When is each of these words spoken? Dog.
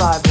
Dog. 0.00 0.30